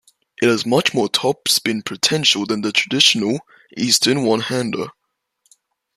[0.41, 3.37] It has much more topspin potential than the traditional
[3.77, 4.87] Eastern one-hander.